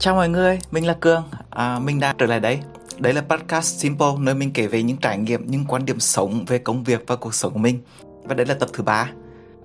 Chào 0.00 0.14
mọi 0.14 0.28
người, 0.28 0.58
mình 0.70 0.86
là 0.86 0.96
Cường, 1.00 1.22
à, 1.50 1.78
mình 1.78 2.00
đã 2.00 2.14
trở 2.18 2.26
lại 2.26 2.40
đây. 2.40 2.60
Đây 2.98 3.12
là 3.12 3.20
podcast 3.20 3.80
Simple, 3.80 4.06
nơi 4.18 4.34
mình 4.34 4.52
kể 4.52 4.66
về 4.66 4.82
những 4.82 4.96
trải 4.96 5.18
nghiệm, 5.18 5.46
những 5.46 5.64
quan 5.68 5.84
điểm 5.84 6.00
sống 6.00 6.44
về 6.46 6.58
công 6.58 6.84
việc 6.84 7.04
và 7.06 7.16
cuộc 7.16 7.34
sống 7.34 7.52
của 7.52 7.58
mình. 7.58 7.78
Và 8.22 8.34
đây 8.34 8.46
là 8.46 8.54
tập 8.54 8.68
thứ 8.72 8.82
ba. 8.82 9.10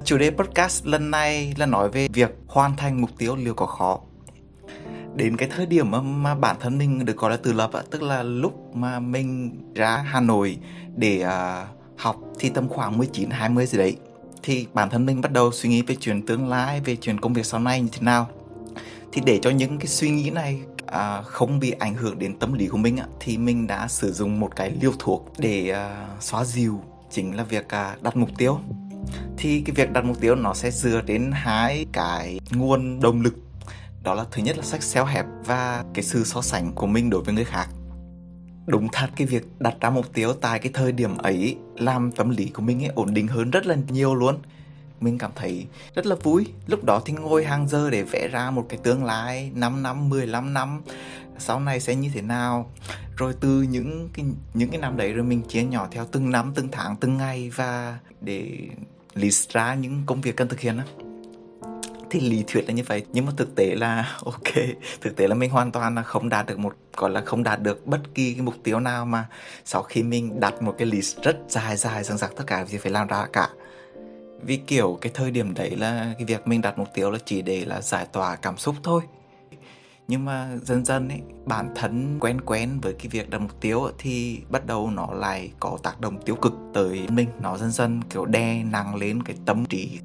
Chủ 0.03 0.17
đề 0.17 0.31
podcast 0.31 0.85
lần 0.85 1.11
này 1.11 1.53
là 1.57 1.65
nói 1.65 1.89
về 1.89 2.07
việc 2.13 2.35
hoàn 2.47 2.75
thành 2.75 3.01
mục 3.01 3.09
tiêu 3.17 3.35
liệu 3.35 3.53
có 3.53 3.65
khó. 3.65 3.99
Đến 5.15 5.37
cái 5.37 5.49
thời 5.55 5.65
điểm 5.65 5.91
mà, 5.91 6.01
mà 6.01 6.35
bản 6.35 6.55
thân 6.59 6.77
mình 6.77 7.05
được 7.05 7.17
gọi 7.17 7.31
là 7.31 7.37
tự 7.37 7.53
lập, 7.53 7.71
tức 7.91 8.01
là 8.01 8.23
lúc 8.23 8.75
mà 8.75 8.99
mình 8.99 9.59
ra 9.75 9.97
Hà 9.97 10.19
Nội 10.19 10.57
để 10.95 11.25
uh, 11.25 11.67
học 11.97 12.15
thì 12.39 12.49
tầm 12.49 12.69
khoảng 12.69 12.99
19-20 12.99 13.65
gì 13.65 13.77
đấy 13.77 13.97
thì 14.43 14.67
bản 14.73 14.89
thân 14.89 15.05
mình 15.05 15.21
bắt 15.21 15.31
đầu 15.31 15.51
suy 15.51 15.69
nghĩ 15.69 15.81
về 15.81 15.95
chuyện 15.99 16.25
tương 16.25 16.49
lai, 16.49 16.81
về 16.81 16.95
chuyện 16.95 17.19
công 17.19 17.33
việc 17.33 17.45
sau 17.45 17.59
này 17.59 17.81
như 17.81 17.89
thế 17.91 18.01
nào 18.01 18.27
thì 19.15 19.21
để 19.25 19.39
cho 19.41 19.49
những 19.49 19.79
cái 19.79 19.87
suy 19.87 20.09
nghĩ 20.09 20.29
này 20.29 20.59
à, 20.85 21.21
không 21.21 21.59
bị 21.59 21.71
ảnh 21.71 21.95
hưởng 21.95 22.19
đến 22.19 22.39
tâm 22.39 22.53
lý 22.53 22.67
của 22.67 22.77
mình 22.77 22.97
á, 22.97 23.05
thì 23.19 23.37
mình 23.37 23.67
đã 23.67 23.87
sử 23.87 24.11
dụng 24.11 24.39
một 24.39 24.55
cái 24.55 24.71
liều 24.81 24.91
thuốc 24.99 25.33
để 25.37 25.69
à, 25.69 26.07
xóa 26.19 26.43
dịu 26.43 26.81
chính 27.11 27.35
là 27.35 27.43
việc 27.43 27.69
à, 27.69 27.95
đặt 28.01 28.17
mục 28.17 28.29
tiêu. 28.37 28.59
Thì 29.37 29.61
cái 29.61 29.75
việc 29.75 29.91
đặt 29.93 30.05
mục 30.05 30.19
tiêu 30.19 30.35
nó 30.35 30.53
sẽ 30.53 30.71
dựa 30.71 31.01
đến 31.01 31.31
hai 31.33 31.85
cái 31.91 32.39
nguồn 32.51 32.99
động 32.99 33.21
lực. 33.21 33.35
Đó 34.03 34.13
là 34.13 34.25
thứ 34.31 34.41
nhất 34.41 34.57
là 34.57 34.63
sách 34.63 34.83
xéo 34.83 35.05
hẹp 35.05 35.25
và 35.45 35.83
cái 35.93 36.03
sự 36.03 36.23
so 36.23 36.41
sánh 36.41 36.71
của 36.73 36.87
mình 36.87 37.09
đối 37.09 37.23
với 37.23 37.33
người 37.33 37.45
khác. 37.45 37.67
Đúng 38.65 38.87
thật 38.91 39.09
cái 39.15 39.27
việc 39.27 39.47
đặt 39.59 39.75
ra 39.81 39.89
mục 39.89 40.13
tiêu 40.13 40.33
tại 40.33 40.59
cái 40.59 40.71
thời 40.73 40.91
điểm 40.91 41.17
ấy 41.17 41.57
làm 41.75 42.11
tâm 42.11 42.29
lý 42.29 42.45
của 42.45 42.61
mình 42.61 42.83
ấy 42.83 42.91
ổn 42.95 43.13
định 43.13 43.27
hơn 43.27 43.51
rất 43.51 43.65
là 43.65 43.75
nhiều 43.89 44.15
luôn 44.15 44.37
mình 44.99 45.17
cảm 45.17 45.31
thấy 45.35 45.67
rất 45.95 46.05
là 46.05 46.15
vui. 46.15 46.45
Lúc 46.67 46.83
đó 46.83 47.01
thì 47.05 47.13
ngồi 47.13 47.45
hàng 47.45 47.67
giờ 47.67 47.89
để 47.89 48.03
vẽ 48.03 48.27
ra 48.31 48.51
một 48.51 48.65
cái 48.69 48.79
tương 48.83 49.03
lai 49.03 49.51
5 49.55 49.83
năm 49.83 50.09
15 50.09 50.53
năm. 50.53 50.81
Sau 51.37 51.59
này 51.59 51.79
sẽ 51.79 51.95
như 51.95 52.11
thế 52.13 52.21
nào? 52.21 52.71
Rồi 53.17 53.33
từ 53.39 53.61
những 53.61 54.09
cái 54.13 54.25
những 54.53 54.69
cái 54.69 54.79
năm 54.79 54.97
đấy 54.97 55.13
rồi 55.13 55.25
mình 55.25 55.41
chia 55.41 55.63
nhỏ 55.63 55.87
theo 55.91 56.05
từng 56.11 56.31
năm, 56.31 56.51
từng 56.55 56.67
tháng, 56.71 56.95
từng 56.95 57.17
ngày 57.17 57.51
và 57.55 57.99
để 58.21 58.67
list 59.13 59.49
ra 59.49 59.75
những 59.75 60.03
công 60.05 60.21
việc 60.21 60.35
cần 60.35 60.47
thực 60.47 60.59
hiện 60.59 60.77
đó 60.77 60.83
thì 62.19 62.29
lý 62.29 62.43
thuyết 62.47 62.67
là 62.67 62.73
như 62.73 62.83
vậy. 62.87 63.05
Nhưng 63.13 63.25
mà 63.25 63.31
thực 63.37 63.55
tế 63.55 63.75
là 63.75 64.17
ok, 64.25 64.53
thực 65.01 65.15
tế 65.15 65.27
là 65.27 65.35
mình 65.35 65.49
hoàn 65.49 65.71
toàn 65.71 65.95
là 65.95 66.01
không 66.01 66.29
đạt 66.29 66.45
được 66.45 66.59
một, 66.59 66.75
gọi 66.97 67.09
là 67.09 67.21
không 67.21 67.43
đạt 67.43 67.61
được 67.61 67.87
bất 67.87 67.99
kỳ 68.15 68.33
cái 68.33 68.41
mục 68.41 68.55
tiêu 68.63 68.79
nào 68.79 69.05
mà 69.05 69.25
sau 69.65 69.83
khi 69.83 70.03
mình 70.03 70.39
đặt 70.39 70.61
một 70.61 70.75
cái 70.77 70.87
list 70.87 71.21
rất 71.21 71.37
dài 71.49 71.77
dài, 71.77 72.03
dằng 72.03 72.17
dặc 72.17 72.31
tất 72.35 72.43
cả 72.47 72.65
gì 72.65 72.77
phải 72.77 72.91
làm 72.91 73.07
ra 73.07 73.25
cả 73.33 73.49
vì 74.41 74.57
kiểu 74.57 74.97
cái 75.01 75.11
thời 75.15 75.31
điểm 75.31 75.53
đấy 75.53 75.75
là 75.75 76.13
cái 76.17 76.25
việc 76.25 76.47
mình 76.47 76.61
đặt 76.61 76.77
mục 76.77 76.87
tiêu 76.93 77.11
là 77.11 77.19
chỉ 77.25 77.41
để 77.41 77.65
là 77.65 77.81
giải 77.81 78.05
tỏa 78.11 78.35
cảm 78.35 78.57
xúc 78.57 78.75
thôi. 78.83 79.01
Nhưng 80.07 80.25
mà 80.25 80.57
dần 80.61 80.85
dần 80.85 81.09
ấy 81.09 81.21
bản 81.45 81.69
thân 81.75 82.17
quen 82.19 82.41
quen 82.41 82.79
với 82.81 82.93
cái 82.93 83.07
việc 83.07 83.29
đặt 83.29 83.41
mục 83.41 83.61
tiêu 83.61 83.83
ấy, 83.83 83.93
thì 83.97 84.41
bắt 84.49 84.65
đầu 84.65 84.91
nó 84.91 85.07
lại 85.13 85.51
có 85.59 85.77
tác 85.83 86.01
động 86.01 86.21
tiêu 86.25 86.35
cực 86.35 86.53
tới 86.73 87.07
mình. 87.09 87.29
Nó 87.39 87.57
dần 87.57 87.71
dần 87.71 88.01
kiểu 88.09 88.25
đè 88.25 88.63
nặng 88.63 88.95
lên 88.95 89.23
cái 89.23 89.35
tâm 89.45 89.65
trí. 89.65 89.99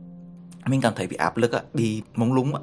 Mình 0.67 0.81
cảm 0.81 0.93
thấy 0.97 1.07
bị 1.07 1.17
áp 1.17 1.37
lực 1.37 1.53
á 1.53 1.61
bị 1.75 2.03
mông 2.15 2.33
lung 2.33 2.55
á 2.55 2.61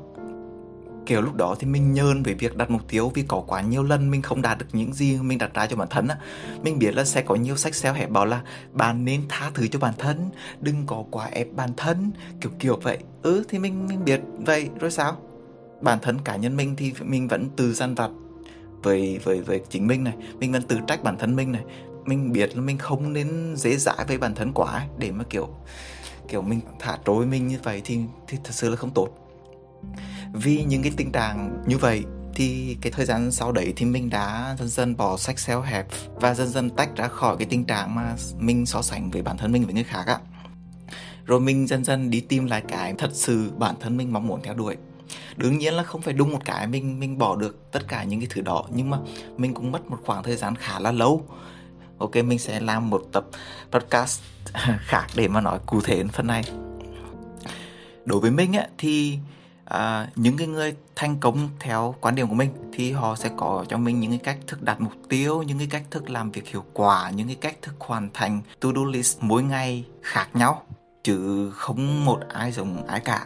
kiểu 1.07 1.21
lúc 1.21 1.35
đó 1.35 1.55
thì 1.59 1.67
mình 1.67 1.93
nhơn 1.93 2.23
về 2.23 2.33
việc 2.33 2.57
đặt 2.57 2.71
mục 2.71 2.81
tiêu 2.87 3.11
vì 3.15 3.23
có 3.27 3.43
quá 3.47 3.61
nhiều 3.61 3.83
lần 3.83 4.11
mình 4.11 4.21
không 4.21 4.41
đạt 4.41 4.57
được 4.57 4.65
những 4.73 4.93
gì 4.93 5.17
mình 5.21 5.37
đặt 5.37 5.53
ra 5.53 5.67
cho 5.67 5.75
bản 5.75 5.87
thân 5.91 6.07
á. 6.07 6.17
Mình 6.63 6.79
biết 6.79 6.95
là 6.95 7.03
sẽ 7.03 7.21
có 7.21 7.35
nhiều 7.35 7.57
sách 7.57 7.75
xeo 7.75 7.93
hẹp 7.93 8.09
bảo 8.09 8.25
là 8.25 8.41
bạn 8.73 9.05
nên 9.05 9.21
tha 9.29 9.51
thứ 9.53 9.67
cho 9.67 9.79
bản 9.79 9.93
thân, 9.97 10.29
đừng 10.59 10.83
có 10.85 11.03
quá 11.11 11.25
ép 11.25 11.47
bản 11.55 11.69
thân, 11.77 12.11
kiểu 12.41 12.51
kiểu 12.59 12.79
vậy. 12.83 12.97
Ừ 13.21 13.43
thì 13.49 13.59
mình 13.59 13.87
mình 13.87 14.05
biết 14.05 14.21
vậy, 14.45 14.69
rồi 14.79 14.91
sao? 14.91 15.17
Bản 15.81 15.99
thân 16.01 16.17
cá 16.19 16.35
nhân 16.35 16.57
mình 16.57 16.75
thì 16.75 16.93
mình 17.01 17.27
vẫn 17.27 17.49
từ 17.55 17.73
gian 17.73 17.95
vặt 17.95 18.11
với 18.83 19.19
với 19.23 19.41
với 19.41 19.61
chính 19.69 19.87
mình 19.87 20.03
này, 20.03 20.13
mình 20.39 20.51
vẫn 20.51 20.61
tự 20.61 20.77
trách 20.87 21.03
bản 21.03 21.17
thân 21.17 21.35
mình 21.35 21.51
này. 21.51 21.63
Mình 22.05 22.31
biết 22.31 22.55
là 22.55 22.61
mình 22.61 22.77
không 22.77 23.13
nên 23.13 23.55
dễ 23.55 23.75
dãi 23.77 24.05
với 24.07 24.17
bản 24.17 24.35
thân 24.35 24.53
quá 24.53 24.87
để 24.97 25.11
mà, 25.11 25.23
kiểu 25.29 25.47
kiểu 26.27 26.41
mình 26.41 26.59
thả 26.79 26.97
trôi 27.05 27.25
mình 27.25 27.47
như 27.47 27.57
vậy 27.63 27.81
thì 27.85 27.99
thì 28.27 28.37
thật 28.43 28.51
sự 28.53 28.69
là 28.69 28.75
không 28.75 28.91
tốt 28.91 29.09
vì 30.37 30.63
những 30.63 30.83
cái 30.83 30.91
tình 30.97 31.11
trạng 31.11 31.63
như 31.67 31.77
vậy 31.77 32.03
thì 32.35 32.77
cái 32.81 32.91
thời 32.91 33.05
gian 33.05 33.31
sau 33.31 33.51
đấy 33.51 33.73
thì 33.75 33.85
mình 33.85 34.09
đã 34.09 34.55
dần 34.59 34.67
dần 34.67 34.97
bỏ 34.97 35.17
sách 35.17 35.39
xéo 35.39 35.61
hẹp 35.61 35.87
và 36.15 36.33
dần 36.33 36.47
dần 36.47 36.69
tách 36.69 36.95
ra 36.95 37.07
khỏi 37.07 37.37
cái 37.37 37.47
tình 37.49 37.65
trạng 37.65 37.95
mà 37.95 38.15
mình 38.39 38.65
so 38.65 38.81
sánh 38.81 39.11
với 39.11 39.21
bản 39.21 39.37
thân 39.37 39.51
mình 39.51 39.65
với 39.65 39.73
người 39.73 39.83
khác 39.83 40.03
á. 40.07 40.17
Rồi 41.25 41.39
mình 41.39 41.67
dần 41.67 41.83
dần 41.83 42.09
đi 42.09 42.21
tìm 42.21 42.45
lại 42.45 42.63
cái 42.67 42.93
thật 42.97 43.09
sự 43.13 43.51
bản 43.57 43.75
thân 43.79 43.97
mình 43.97 44.13
mong 44.13 44.27
muốn 44.27 44.41
theo 44.43 44.53
đuổi. 44.53 44.75
Đương 45.35 45.57
nhiên 45.57 45.73
là 45.73 45.83
không 45.83 46.01
phải 46.01 46.13
đúng 46.13 46.31
một 46.31 46.45
cái 46.45 46.67
mình 46.67 46.99
mình 46.99 47.17
bỏ 47.17 47.35
được 47.35 47.71
tất 47.71 47.87
cả 47.87 48.03
những 48.03 48.19
cái 48.19 48.27
thứ 48.31 48.41
đó, 48.41 48.65
nhưng 48.73 48.89
mà 48.89 48.97
mình 49.37 49.53
cũng 49.53 49.71
mất 49.71 49.89
một 49.89 49.97
khoảng 50.05 50.23
thời 50.23 50.35
gian 50.35 50.55
khá 50.55 50.79
là 50.79 50.91
lâu. 50.91 51.25
Ok, 51.97 52.15
mình 52.15 52.39
sẽ 52.39 52.59
làm 52.59 52.89
một 52.89 53.03
tập 53.11 53.25
podcast 53.71 54.21
khác 54.79 55.07
để 55.15 55.27
mà 55.27 55.41
nói 55.41 55.59
cụ 55.65 55.81
thể 55.81 56.03
phần 56.13 56.27
này. 56.27 56.43
Đối 58.05 58.19
với 58.19 58.31
mình 58.31 58.53
á, 58.53 58.67
thì 58.77 59.19
à, 59.69 60.07
những 60.15 60.37
cái 60.37 60.47
người 60.47 60.75
thành 60.95 61.17
công 61.19 61.49
theo 61.59 61.95
quan 62.01 62.15
điểm 62.15 62.27
của 62.27 62.35
mình 62.35 62.49
thì 62.73 62.91
họ 62.91 63.15
sẽ 63.15 63.29
có 63.37 63.65
cho 63.69 63.77
mình 63.77 63.99
những 63.99 64.11
cái 64.11 64.19
cách 64.19 64.37
thức 64.47 64.61
đặt 64.61 64.81
mục 64.81 64.93
tiêu 65.09 65.43
những 65.43 65.57
cái 65.57 65.67
cách 65.71 65.83
thức 65.91 66.09
làm 66.09 66.31
việc 66.31 66.47
hiệu 66.47 66.63
quả 66.73 67.09
những 67.09 67.27
cái 67.27 67.37
cách 67.41 67.61
thức 67.61 67.75
hoàn 67.79 68.09
thành 68.13 68.41
to 68.59 68.69
do 68.75 68.81
list 68.91 69.17
mỗi 69.21 69.43
ngày 69.43 69.85
khác 70.01 70.27
nhau 70.33 70.63
chứ 71.03 71.51
không 71.55 72.05
một 72.05 72.19
ai 72.33 72.51
giống 72.51 72.87
ai 72.87 72.99
cả. 72.99 73.25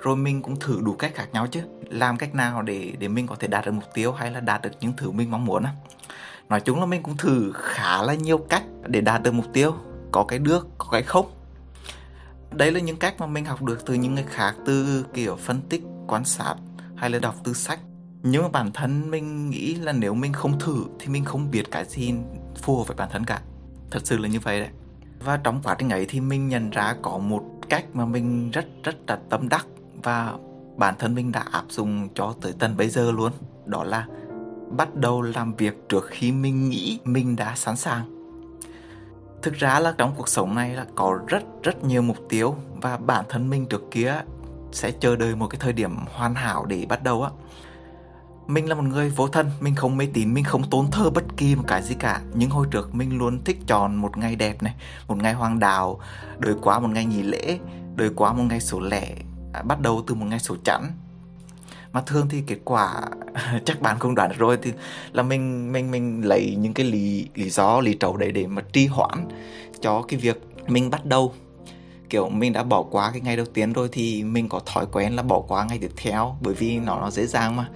Rồi 0.00 0.16
mình 0.16 0.42
cũng 0.42 0.56
thử 0.56 0.80
đủ 0.84 0.92
cách 0.92 1.12
khác 1.14 1.28
nhau 1.32 1.46
chứ 1.46 1.60
làm 1.90 2.16
cách 2.16 2.34
nào 2.34 2.62
để 2.62 2.92
để 2.98 3.08
mình 3.08 3.26
có 3.26 3.34
thể 3.34 3.48
đạt 3.48 3.66
được 3.66 3.72
mục 3.72 3.94
tiêu 3.94 4.12
hay 4.12 4.30
là 4.30 4.40
đạt 4.40 4.62
được 4.62 4.70
những 4.80 4.92
thứ 4.96 5.10
mình 5.10 5.30
mong 5.30 5.44
muốn 5.44 5.62
á. 5.62 5.72
Nói 6.48 6.60
chung 6.60 6.80
là 6.80 6.86
mình 6.86 7.02
cũng 7.02 7.16
thử 7.16 7.52
khá 7.54 8.02
là 8.02 8.14
nhiều 8.14 8.38
cách 8.38 8.62
để 8.86 9.00
đạt 9.00 9.22
được 9.22 9.34
mục 9.34 9.46
tiêu 9.52 9.74
có 10.12 10.24
cái 10.24 10.38
được 10.38 10.68
có 10.78 10.88
cái 10.92 11.02
không 11.02 11.26
đấy 12.52 12.72
là 12.72 12.80
những 12.80 12.96
cách 12.96 13.14
mà 13.18 13.26
mình 13.26 13.44
học 13.44 13.62
được 13.62 13.86
từ 13.86 13.94
những 13.94 14.14
người 14.14 14.24
khác, 14.28 14.54
từ 14.66 15.04
kiểu 15.14 15.36
phân 15.36 15.60
tích, 15.68 15.82
quan 16.06 16.24
sát 16.24 16.54
hay 16.96 17.10
là 17.10 17.18
đọc 17.18 17.34
từ 17.44 17.52
sách. 17.52 17.80
Nhưng 18.22 18.42
mà 18.42 18.48
bản 18.48 18.72
thân 18.72 19.10
mình 19.10 19.50
nghĩ 19.50 19.74
là 19.74 19.92
nếu 19.92 20.14
mình 20.14 20.32
không 20.32 20.58
thử 20.58 20.84
thì 20.98 21.08
mình 21.08 21.24
không 21.24 21.50
biết 21.50 21.70
cái 21.70 21.84
gì 21.84 22.14
phù 22.62 22.78
hợp 22.78 22.88
với 22.88 22.96
bản 22.96 23.08
thân 23.12 23.24
cả. 23.24 23.40
Thật 23.90 24.00
sự 24.04 24.18
là 24.18 24.28
như 24.28 24.40
vậy 24.40 24.60
đấy. 24.60 24.68
Và 25.24 25.36
trong 25.36 25.60
quá 25.62 25.76
trình 25.78 25.88
ấy 25.88 26.06
thì 26.08 26.20
mình 26.20 26.48
nhận 26.48 26.70
ra 26.70 26.94
có 27.02 27.18
một 27.18 27.42
cách 27.68 27.84
mà 27.92 28.04
mình 28.04 28.50
rất 28.50 28.66
rất 28.84 28.96
là 29.06 29.18
tâm 29.30 29.48
đắc 29.48 29.66
và 30.02 30.34
bản 30.76 30.94
thân 30.98 31.14
mình 31.14 31.32
đã 31.32 31.44
áp 31.52 31.64
dụng 31.68 32.08
cho 32.14 32.34
tới 32.40 32.54
tận 32.58 32.76
bây 32.76 32.88
giờ 32.88 33.12
luôn. 33.12 33.32
Đó 33.66 33.84
là 33.84 34.06
bắt 34.76 34.94
đầu 34.94 35.22
làm 35.22 35.54
việc 35.54 35.88
trước 35.88 36.06
khi 36.10 36.32
mình 36.32 36.68
nghĩ 36.68 36.98
mình 37.04 37.36
đã 37.36 37.54
sẵn 37.56 37.76
sàng 37.76 38.19
thực 39.42 39.54
ra 39.54 39.80
là 39.80 39.94
trong 39.98 40.14
cuộc 40.16 40.28
sống 40.28 40.54
này 40.54 40.74
là 40.74 40.86
có 40.94 41.18
rất 41.26 41.42
rất 41.62 41.84
nhiều 41.84 42.02
mục 42.02 42.16
tiêu 42.28 42.54
và 42.82 42.96
bản 42.96 43.24
thân 43.28 43.50
mình 43.50 43.66
trước 43.66 43.90
kia 43.90 44.14
sẽ 44.72 44.90
chờ 44.90 45.16
đợi 45.16 45.36
một 45.36 45.46
cái 45.46 45.58
thời 45.60 45.72
điểm 45.72 45.96
hoàn 46.12 46.34
hảo 46.34 46.64
để 46.64 46.86
bắt 46.88 47.02
đầu 47.02 47.22
á. 47.22 47.30
Mình 48.46 48.68
là 48.68 48.74
một 48.74 48.82
người 48.82 49.10
vô 49.10 49.28
thân, 49.28 49.50
mình 49.60 49.74
không 49.74 49.96
mê 49.96 50.08
tín, 50.14 50.34
mình 50.34 50.44
không 50.44 50.70
tốn 50.70 50.90
thơ 50.90 51.10
bất 51.10 51.24
kỳ 51.36 51.54
một 51.54 51.64
cái 51.66 51.82
gì 51.82 51.94
cả. 51.98 52.20
Nhưng 52.34 52.50
hồi 52.50 52.66
trước 52.70 52.94
mình 52.94 53.18
luôn 53.18 53.44
thích 53.44 53.58
chọn 53.66 53.96
một 53.96 54.16
ngày 54.16 54.36
đẹp 54.36 54.62
này, 54.62 54.74
một 55.08 55.16
ngày 55.16 55.32
hoàng 55.32 55.58
đào 55.58 56.00
đợi 56.38 56.54
quá 56.62 56.78
một 56.78 56.88
ngày 56.88 57.04
nghỉ 57.04 57.22
lễ, 57.22 57.58
đợi 57.96 58.10
quá 58.16 58.32
một 58.32 58.42
ngày 58.42 58.60
số 58.60 58.80
lẻ 58.80 59.16
à, 59.52 59.62
bắt 59.62 59.80
đầu 59.80 60.04
từ 60.06 60.14
một 60.14 60.26
ngày 60.26 60.38
số 60.38 60.56
chẵn 60.64 60.90
mà 61.92 62.00
thường 62.00 62.28
thì 62.28 62.42
kết 62.46 62.58
quả 62.64 63.02
chắc 63.64 63.80
bạn 63.80 63.98
không 63.98 64.14
đoán 64.14 64.30
được 64.30 64.36
rồi, 64.38 64.58
thì 64.62 64.72
là 65.12 65.22
mình 65.22 65.72
mình 65.72 65.90
mình 65.90 66.24
lấy 66.24 66.56
những 66.58 66.74
cái 66.74 66.86
lý 66.86 67.26
lý 67.34 67.50
do, 67.50 67.80
lý 67.80 67.94
trấu 68.00 68.16
đấy 68.16 68.32
để 68.32 68.46
mà 68.46 68.62
trì 68.72 68.86
hoãn 68.86 69.28
cho 69.80 70.02
cái 70.02 70.20
việc 70.20 70.40
mình 70.66 70.90
bắt 70.90 71.06
đầu. 71.06 71.34
Kiểu, 72.10 72.28
mình 72.28 72.52
đã 72.52 72.62
bỏ 72.62 72.82
qua 72.82 73.10
cái 73.10 73.20
ngày 73.20 73.36
đầu 73.36 73.46
tiên 73.46 73.72
rồi 73.72 73.88
thì 73.92 74.24
mình 74.24 74.48
có 74.48 74.60
thói 74.66 74.86
quen 74.92 75.16
là 75.16 75.22
bỏ 75.22 75.40
qua 75.40 75.64
ngày 75.64 75.78
tiếp 75.78 75.90
theo, 75.96 76.36
bởi 76.40 76.54
vì 76.54 76.78
nó 76.78 77.00
nó 77.00 77.10
dễ 77.10 77.26
dàng 77.26 77.56
mà. 77.56 77.68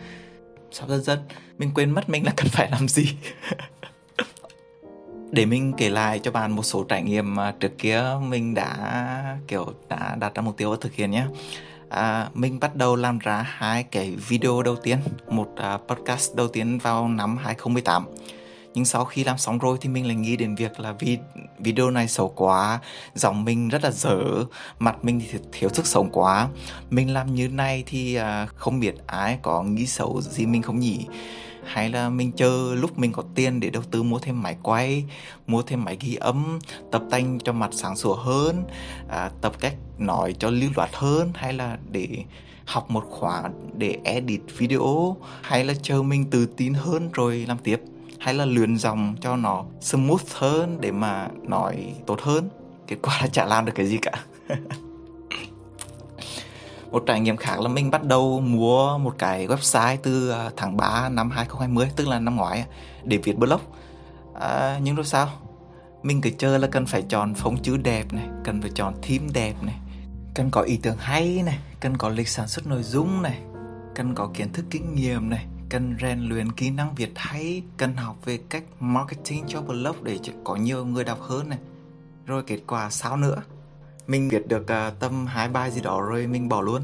Sau 0.70 0.88
dần 0.88 1.02
dần, 1.02 1.18
mình 1.58 1.70
quên 1.74 1.90
mất 1.90 2.08
mình 2.08 2.24
là 2.24 2.32
cần 2.36 2.48
phải 2.48 2.70
làm 2.70 2.88
gì. 2.88 3.08
Để 5.30 5.46
mình 5.46 5.72
kể 5.76 5.90
lại 5.90 6.18
cho 6.18 6.30
bạn 6.30 6.52
một 6.52 6.62
số 6.62 6.84
trải 6.84 7.02
nghiệm 7.02 7.34
mà 7.34 7.54
trước 7.60 7.78
kia 7.78 8.04
mình 8.28 8.54
đã, 8.54 9.38
kiểu, 9.48 9.66
đã, 9.88 10.16
đặt 10.20 10.34
ra 10.34 10.42
mục 10.42 10.56
tiêu 10.56 10.70
và 10.70 10.76
thực 10.80 10.94
hiện 10.94 11.10
nhé 11.10 11.26
à, 11.94 12.28
mình 12.34 12.60
bắt 12.60 12.76
đầu 12.76 12.96
làm 12.96 13.18
ra 13.18 13.46
hai 13.48 13.82
cái 13.82 14.10
video 14.28 14.62
đầu 14.62 14.76
tiên. 14.76 14.98
Một 15.28 15.48
à, 15.56 15.78
podcast 15.88 16.34
đầu 16.34 16.48
tiên 16.48 16.78
vào 16.78 17.08
năm 17.08 17.36
2018 17.36 18.06
nhưng 18.74 18.84
sau 18.84 19.04
khi 19.04 19.24
làm 19.24 19.38
xong 19.38 19.58
rồi 19.58 19.78
thì 19.80 19.88
mình 19.88 20.06
lại 20.06 20.16
nghĩ 20.16 20.36
đến 20.36 20.54
việc 20.54 20.80
là 20.80 20.92
vì 20.92 21.18
video 21.58 21.90
này 21.90 22.08
xấu 22.08 22.28
quá 22.28 22.80
giọng 23.14 23.44
mình 23.44 23.68
rất 23.68 23.84
là 23.84 23.90
dở 23.90 24.20
mặt 24.78 25.04
mình 25.04 25.20
thì 25.30 25.38
thiếu 25.52 25.68
sức 25.72 25.86
sống 25.86 26.10
quá. 26.12 26.48
Mình 26.90 27.14
làm 27.14 27.34
như 27.34 27.48
này 27.48 27.84
thì 27.86 28.14
à, 28.14 28.46
không 28.46 28.80
biết 28.80 28.94
ai 29.06 29.38
có 29.42 29.62
nghĩ 29.62 29.86
xấu 29.86 30.20
gì 30.22 30.46
mình 30.46 30.62
không 30.62 30.80
nhỉ? 30.80 31.06
Hay 31.66 31.90
là 31.90 32.08
mình 32.08 32.32
chờ 32.32 32.74
lúc 32.74 32.98
mình 32.98 33.12
có 33.12 33.22
tiền 33.34 33.60
để 33.60 33.70
đầu 33.70 33.82
tư 33.90 34.02
mua 34.02 34.18
thêm 34.18 34.42
máy 34.42 34.56
quay 34.62 35.04
mua 35.46 35.62
thêm 35.62 35.84
máy 35.84 35.96
ghi 36.00 36.14
âm 36.14 36.58
tập 36.92 37.02
tành 37.10 37.38
cho 37.44 37.52
mặt 37.52 37.70
sáng 37.72 37.96
sủa 37.96 38.14
hơn 38.14 38.64
à, 39.08 39.30
tập 39.40 39.52
cách 39.60 39.76
nói 39.98 40.34
cho 40.38 40.50
lưu 40.50 40.70
loát 40.76 40.90
hơn 40.92 41.30
hay 41.34 41.52
là 41.52 41.78
để 41.90 42.08
học 42.64 42.90
một 42.90 43.04
khóa 43.10 43.42
để 43.76 43.98
edit 44.04 44.40
video 44.58 45.16
hay 45.42 45.64
là 45.64 45.74
chờ 45.82 46.02
mình 46.02 46.30
tự 46.30 46.46
tin 46.46 46.74
hơn 46.74 47.10
rồi 47.12 47.44
làm 47.48 47.58
tiếp 47.58 47.80
hay 48.24 48.34
là 48.34 48.44
luyện 48.44 48.76
dòng 48.78 49.14
cho 49.20 49.36
nó 49.36 49.64
smooth 49.80 50.28
hơn 50.34 50.78
để 50.80 50.92
mà 50.92 51.28
nói 51.42 51.94
tốt 52.06 52.20
hơn. 52.20 52.48
Kết 52.86 52.96
quả 53.02 53.18
là 53.20 53.26
chả 53.26 53.44
làm 53.44 53.64
được 53.64 53.72
cái 53.74 53.86
gì 53.86 53.98
cả. 54.02 54.24
một 56.94 57.02
trải 57.06 57.20
nghiệm 57.20 57.36
khác 57.36 57.60
là 57.60 57.68
mình 57.68 57.90
bắt 57.90 58.04
đầu 58.04 58.40
mua 58.40 58.98
một 58.98 59.14
cái 59.18 59.46
website 59.46 59.96
từ 60.02 60.30
à, 60.30 60.50
tháng 60.56 60.76
3 60.76 61.08
năm 61.08 61.30
2020 61.30 61.88
tức 61.96 62.08
là 62.08 62.18
năm 62.18 62.36
ngoái 62.36 62.64
để 63.04 63.16
viết 63.16 63.38
blog. 63.38 63.60
À, 64.40 64.78
nhưng 64.82 64.94
rồi 64.94 65.04
sao? 65.04 65.28
Mình 66.02 66.20
cứ 66.20 66.30
chơi 66.38 66.58
là 66.58 66.68
cần 66.68 66.86
phải 66.86 67.02
chọn 67.02 67.34
phông 67.34 67.62
chữ 67.62 67.76
đẹp 67.76 68.12
này 68.12 68.26
cần 68.44 68.60
phải 68.60 68.70
chọn 68.74 68.94
theme 69.02 69.26
đẹp 69.34 69.54
này 69.62 69.74
cần 70.34 70.50
có 70.50 70.60
ý 70.60 70.76
tưởng 70.82 70.96
hay 70.98 71.42
này 71.46 71.58
cần 71.80 71.96
có 71.96 72.08
lịch 72.08 72.28
sản 72.28 72.48
xuất 72.48 72.66
nội 72.66 72.82
dung 72.82 73.22
này 73.22 73.40
cần 73.94 74.14
có 74.14 74.30
kiến 74.34 74.52
thức 74.52 74.64
kinh 74.70 74.94
nghiệm 74.94 75.30
này 75.30 75.46
cần 75.70 75.96
rèn 76.00 76.20
luyện 76.20 76.52
kỹ 76.52 76.70
năng 76.70 76.94
Việt 76.94 77.12
hay 77.16 77.62
cần 77.76 77.96
học 77.96 78.16
về 78.24 78.38
cách 78.48 78.64
marketing 78.80 79.44
cho 79.48 79.62
blog 79.62 80.04
để 80.04 80.18
có 80.44 80.56
nhiều 80.56 80.84
người 80.84 81.04
đọc 81.04 81.20
hơn 81.20 81.48
này. 81.48 81.58
Rồi 82.26 82.42
kết 82.46 82.60
quả 82.66 82.90
sao 82.90 83.16
nữa? 83.16 83.42
Mình 84.06 84.28
biết 84.28 84.48
được 84.48 84.62
uh, 84.62 84.98
tầm 85.00 85.26
hai 85.26 85.48
bài 85.48 85.70
gì 85.70 85.80
đó 85.80 86.00
rồi 86.00 86.26
mình 86.26 86.48
bỏ 86.48 86.60
luôn. 86.60 86.82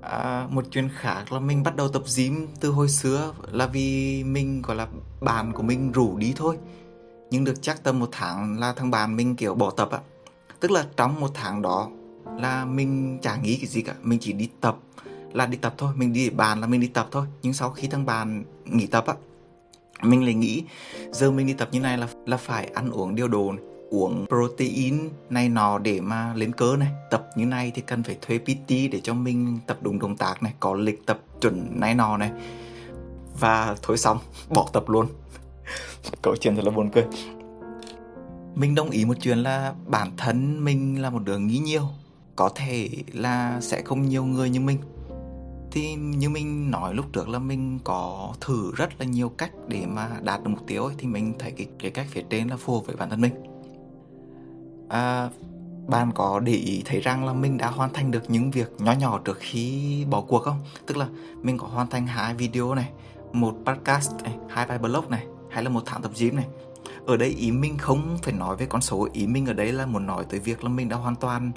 À, 0.00 0.46
một 0.50 0.64
chuyện 0.70 0.88
khác 0.96 1.32
là 1.32 1.40
mình 1.40 1.62
bắt 1.62 1.76
đầu 1.76 1.88
tập 1.88 2.02
gym 2.16 2.48
từ 2.60 2.70
hồi 2.70 2.88
xưa 2.88 3.34
là 3.52 3.66
vì 3.66 4.24
mình 4.24 4.62
gọi 4.62 4.76
là 4.76 4.86
bạn 5.20 5.52
của 5.52 5.62
mình 5.62 5.92
rủ 5.92 6.18
đi 6.18 6.32
thôi. 6.36 6.56
Nhưng 7.30 7.44
được 7.44 7.62
chắc 7.62 7.82
tầm 7.82 7.98
một 7.98 8.08
tháng 8.12 8.60
là 8.60 8.72
thằng 8.72 8.90
bạn 8.90 9.16
mình 9.16 9.36
kiểu 9.36 9.54
bỏ 9.54 9.70
tập 9.70 9.90
á. 9.90 9.98
Tức 10.60 10.70
là 10.70 10.86
trong 10.96 11.20
một 11.20 11.30
tháng 11.34 11.62
đó 11.62 11.90
là 12.38 12.64
mình 12.64 13.18
chả 13.22 13.36
nghĩ 13.36 13.56
cái 13.56 13.66
gì 13.66 13.82
cả 13.82 13.94
mình 14.02 14.18
chỉ 14.22 14.32
đi 14.32 14.48
tập 14.60 14.76
là 15.32 15.46
đi 15.46 15.56
tập 15.56 15.74
thôi 15.78 15.92
mình 15.96 16.12
đi 16.12 16.30
bàn 16.30 16.60
là 16.60 16.66
mình 16.66 16.80
đi 16.80 16.86
tập 16.86 17.08
thôi. 17.10 17.26
Nhưng 17.42 17.52
sau 17.52 17.70
khi 17.70 17.88
thằng 17.88 18.06
bạn 18.06 18.44
nghỉ 18.64 18.86
tập 18.86 19.06
á 19.06 19.14
mình 20.02 20.24
lại 20.24 20.34
nghĩ 20.34 20.64
giờ 21.12 21.30
mình 21.30 21.46
đi 21.46 21.52
tập 21.52 21.68
như 21.72 21.80
này 21.80 21.98
là 21.98 22.08
là 22.26 22.36
phải 22.36 22.66
ăn 22.66 22.90
uống 22.90 23.14
điều 23.14 23.28
đồ 23.28 23.52
này 23.52 23.64
uống 23.92 24.26
protein 24.28 25.08
này 25.30 25.48
nọ 25.48 25.78
để 25.78 26.00
mà 26.00 26.34
lên 26.34 26.52
cơ 26.52 26.76
này. 26.76 26.88
Tập 27.10 27.28
như 27.36 27.46
này 27.46 27.72
thì 27.74 27.82
cần 27.82 28.02
phải 28.02 28.16
thuê 28.22 28.38
PT 28.38 28.68
để 28.68 29.00
cho 29.02 29.14
mình 29.14 29.58
tập 29.66 29.78
đúng 29.80 29.98
động 29.98 30.16
tác 30.16 30.42
này 30.42 30.52
có 30.60 30.74
lịch 30.74 31.06
tập 31.06 31.20
chuẩn 31.40 31.80
này 31.80 31.94
nọ 31.94 32.16
này. 32.16 32.30
Và 33.40 33.76
thôi 33.82 33.98
xong 33.98 34.18
bỏ 34.48 34.68
tập 34.72 34.88
luôn. 34.88 35.06
Câu 36.22 36.36
chuyện 36.40 36.56
thật 36.56 36.64
là 36.64 36.70
buồn 36.70 36.90
cười. 36.90 37.04
Mình 38.54 38.74
đồng 38.74 38.90
ý 38.90 39.04
một 39.04 39.16
chuyện 39.20 39.38
là 39.38 39.74
bản 39.86 40.10
thân 40.16 40.64
mình 40.64 41.02
là 41.02 41.10
một 41.10 41.22
đứa 41.24 41.38
nghĩ 41.38 41.58
nhiều. 41.58 41.82
Có 42.36 42.50
thể 42.54 42.88
là 43.12 43.60
sẽ 43.60 43.82
không 43.82 44.08
nhiều 44.08 44.24
người 44.24 44.50
như 44.50 44.60
mình. 44.60 44.78
Thì 45.70 45.94
như 45.94 46.28
mình 46.30 46.70
nói 46.70 46.94
lúc 46.94 47.06
trước 47.12 47.28
là 47.28 47.38
mình 47.38 47.78
có 47.84 48.34
thử 48.40 48.72
rất 48.76 49.00
là 49.00 49.06
nhiều 49.06 49.28
cách 49.28 49.50
để 49.68 49.86
mà 49.86 50.08
đạt 50.22 50.42
được 50.42 50.50
mục 50.50 50.66
tiêu 50.66 50.84
ấy, 50.84 50.94
thì 50.98 51.06
mình 51.06 51.34
thấy 51.38 51.50
cái, 51.56 51.66
cái 51.78 51.90
cách 51.90 52.06
phía 52.10 52.22
trên 52.30 52.48
là 52.48 52.56
phù 52.56 52.74
hợp 52.74 52.86
với 52.86 52.96
bản 52.96 53.10
thân 53.10 53.20
mình 53.20 53.51
à, 54.92 55.28
bạn 55.86 56.12
có 56.14 56.40
để 56.40 56.52
ý 56.52 56.82
thấy 56.84 57.00
rằng 57.00 57.24
là 57.24 57.32
mình 57.32 57.58
đã 57.58 57.66
hoàn 57.66 57.92
thành 57.92 58.10
được 58.10 58.30
những 58.30 58.50
việc 58.50 58.70
nhỏ 58.78 58.92
nhỏ 58.92 59.20
trước 59.24 59.36
khi 59.40 60.04
bỏ 60.10 60.20
cuộc 60.20 60.42
không? 60.42 60.60
Tức 60.86 60.96
là 60.96 61.08
mình 61.42 61.58
có 61.58 61.66
hoàn 61.66 61.90
thành 61.90 62.06
hai 62.06 62.34
video 62.34 62.74
này 62.74 62.90
một 63.32 63.54
podcast 63.64 64.12
này 64.22 64.36
hai 64.48 64.66
bài 64.66 64.78
blog 64.78 65.10
này 65.10 65.26
hay 65.50 65.64
là 65.64 65.70
một 65.70 65.82
tháng 65.86 66.02
tập 66.02 66.10
gym 66.18 66.36
này. 66.36 66.46
Ở 67.06 67.16
đây 67.16 67.28
ý 67.28 67.50
mình 67.50 67.78
không 67.78 68.18
phải 68.22 68.34
nói 68.34 68.56
về 68.56 68.66
con 68.66 68.80
số 68.80 69.08
ý 69.12 69.26
mình 69.26 69.46
ở 69.46 69.52
đây 69.52 69.72
là 69.72 69.86
muốn 69.86 70.06
nói 70.06 70.24
tới 70.30 70.40
việc 70.40 70.64
là 70.64 70.70
mình 70.70 70.88
đã 70.88 70.96
hoàn 70.96 71.16
toàn 71.16 71.52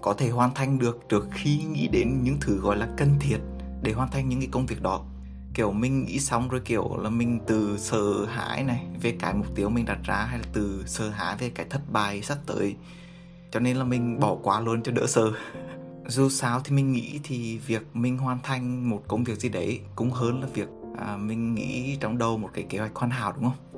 có 0.00 0.14
thể 0.14 0.30
hoàn 0.30 0.54
thành 0.54 0.78
được 0.78 1.08
trước 1.08 1.28
khi 1.32 1.58
nghĩ 1.58 1.88
đến 1.88 2.22
những 2.22 2.36
thứ 2.40 2.60
gọi 2.60 2.76
là 2.76 2.88
cần 2.96 3.08
thiết 3.20 3.38
để 3.82 3.92
hoàn 3.92 4.10
thành 4.10 4.28
những 4.28 4.40
cái 4.40 4.48
công 4.52 4.66
việc 4.66 4.82
đó 4.82 5.04
kiểu 5.54 5.72
mình 5.72 6.04
nghĩ 6.04 6.20
xong 6.20 6.48
rồi 6.48 6.60
kiểu 6.64 6.96
là 7.02 7.10
mình 7.10 7.40
từ 7.46 7.78
sợ 7.78 8.24
hãi 8.26 8.64
này 8.64 8.86
về 9.02 9.16
cái 9.20 9.34
mục 9.34 9.46
tiêu 9.54 9.70
mình 9.70 9.84
đặt 9.84 9.98
ra 10.04 10.16
hay 10.16 10.38
là 10.38 10.44
từ 10.52 10.84
sợ 10.86 11.08
hãi 11.08 11.36
về 11.38 11.50
cái 11.50 11.66
thất 11.70 11.80
bại 11.92 12.22
sắp 12.22 12.38
tới. 12.46 12.74
Cho 13.50 13.60
nên 13.60 13.76
là 13.76 13.84
mình 13.84 14.20
bỏ 14.20 14.36
qua 14.42 14.60
luôn 14.60 14.82
cho 14.82 14.92
đỡ 14.92 15.06
sợ. 15.06 15.32
Dù 16.06 16.28
sao 16.28 16.60
thì 16.64 16.76
mình 16.76 16.92
nghĩ 16.92 17.20
thì 17.24 17.58
việc 17.58 17.82
mình 17.94 18.18
hoàn 18.18 18.38
thành 18.42 18.90
một 18.90 19.02
công 19.08 19.24
việc 19.24 19.38
gì 19.38 19.48
đấy 19.48 19.80
cũng 19.96 20.10
hơn 20.10 20.40
là 20.40 20.46
việc 20.54 20.68
à, 20.98 21.16
mình 21.16 21.54
nghĩ 21.54 21.96
trong 22.00 22.18
đầu 22.18 22.36
một 22.36 22.50
cái 22.54 22.64
kế 22.68 22.78
hoạch 22.78 22.94
hoàn 22.94 23.10
hảo 23.10 23.32
đúng 23.32 23.44
không? 23.44 23.69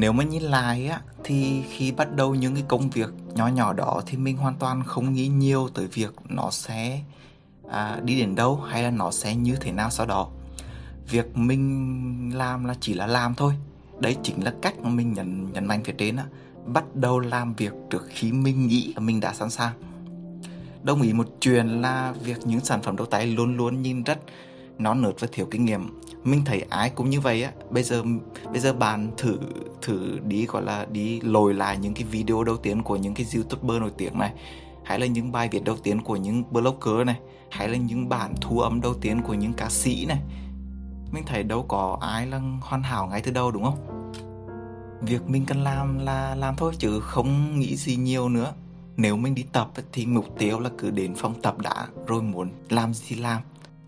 Nếu 0.00 0.12
mà 0.12 0.24
nhìn 0.24 0.42
lại 0.42 0.86
á 0.86 1.00
thì 1.24 1.62
khi 1.70 1.92
bắt 1.92 2.16
đầu 2.16 2.34
những 2.34 2.54
cái 2.54 2.64
công 2.68 2.90
việc 2.90 3.10
nhỏ 3.34 3.48
nhỏ 3.48 3.72
đó 3.72 4.02
thì 4.06 4.16
mình 4.16 4.36
hoàn 4.36 4.54
toàn 4.54 4.82
không 4.84 5.12
nghĩ 5.12 5.28
nhiều 5.28 5.68
tới 5.74 5.86
việc 5.86 6.14
nó 6.28 6.50
sẽ 6.50 7.00
à, 7.70 8.00
đi 8.04 8.20
đến 8.20 8.34
đâu 8.34 8.56
hay 8.56 8.82
là 8.82 8.90
nó 8.90 9.10
sẽ 9.10 9.36
như 9.36 9.56
thế 9.60 9.72
nào 9.72 9.90
sau 9.90 10.06
đó. 10.06 10.28
Việc 11.10 11.36
mình 11.36 12.30
làm 12.34 12.64
là 12.64 12.74
chỉ 12.80 12.94
là 12.94 13.06
làm 13.06 13.34
thôi. 13.34 13.54
Đấy 13.98 14.16
chính 14.22 14.44
là 14.44 14.54
cách 14.62 14.78
mà 14.78 14.90
mình 14.90 15.12
nhận 15.12 15.52
nhận 15.52 15.66
mạnh 15.66 15.84
phía 15.84 15.94
trên 15.98 16.16
á. 16.16 16.24
Bắt 16.66 16.84
đầu 16.94 17.18
làm 17.18 17.54
việc 17.54 17.72
trước 17.90 18.06
khi 18.08 18.32
mình 18.32 18.66
nghĩ 18.66 18.92
là 18.96 19.00
mình 19.00 19.20
đã 19.20 19.34
sẵn 19.34 19.50
sàng. 19.50 19.72
Đồng 20.82 21.02
ý 21.02 21.12
một 21.12 21.28
chuyện 21.40 21.66
là 21.82 22.12
việc 22.12 22.38
những 22.44 22.60
sản 22.60 22.82
phẩm 22.82 22.96
đầu 22.96 23.06
tay 23.06 23.26
luôn 23.26 23.56
luôn 23.56 23.82
nhìn 23.82 24.02
rất 24.02 24.18
non 24.82 25.02
nớt 25.02 25.20
và 25.20 25.28
thiếu 25.32 25.46
kinh 25.50 25.64
nghiệm. 25.64 26.00
Mình 26.24 26.44
thấy 26.44 26.64
ai 26.70 26.90
cũng 26.90 27.10
như 27.10 27.20
vậy 27.20 27.42
á. 27.42 27.52
Bây 27.70 27.82
giờ 27.82 28.02
bây 28.52 28.60
giờ 28.60 28.72
bạn 28.72 29.10
thử 29.16 29.38
thử 29.82 30.18
đi, 30.26 30.46
gọi 30.46 30.62
là, 30.62 30.86
đi 30.92 31.20
lồi 31.20 31.54
lại 31.54 31.78
những 31.78 31.94
cái 31.94 32.04
video 32.04 32.44
đầu 32.44 32.56
tiên 32.56 32.82
của 32.82 32.96
những 32.96 33.14
cái 33.14 33.26
youtuber 33.34 33.80
nổi 33.80 33.90
tiếng 33.96 34.18
này, 34.18 34.32
hay 34.84 34.98
là 34.98 35.06
những 35.06 35.32
bài 35.32 35.48
viết 35.52 35.64
đầu 35.64 35.76
tiên 35.76 36.02
của 36.02 36.16
những 36.16 36.44
blogger 36.50 37.06
này, 37.06 37.18
hay 37.50 37.68
là 37.68 37.76
những 37.76 38.08
bản 38.08 38.34
thu 38.40 38.60
âm 38.60 38.80
đầu 38.80 38.94
tiên 38.94 39.22
của 39.22 39.34
những 39.34 39.52
ca 39.52 39.68
sĩ 39.68 40.06
này. 40.06 40.20
Mình 41.12 41.24
thấy 41.26 41.42
đâu 41.42 41.64
có 41.68 41.98
ai 42.00 42.26
là 42.26 42.40
hoàn 42.60 42.82
hảo 42.82 43.06
ngay 43.06 43.20
từ 43.20 43.30
đầu, 43.30 43.50
đúng 43.50 43.64
không? 43.64 44.10
Việc 45.02 45.28
mình 45.28 45.46
cần 45.46 45.62
làm 45.62 45.98
là 45.98 46.34
làm 46.34 46.56
thôi, 46.56 46.72
chứ 46.78 47.00
không 47.00 47.58
nghĩ 47.58 47.76
gì 47.76 47.96
nhiều 47.96 48.28
nữa. 48.28 48.52
Nếu 48.96 49.16
mình 49.16 49.34
đi 49.34 49.44
tập 49.52 49.70
thì 49.92 50.06
mục 50.06 50.38
tiêu 50.38 50.60
là 50.60 50.70
cứ 50.78 50.90
đến 50.90 51.14
phòng 51.14 51.42
tập 51.42 51.58
đã, 51.58 51.86
rồi 52.06 52.22
muốn 52.22 52.48
làm 52.68 52.94
gì 52.94 53.16
làm 53.16 53.42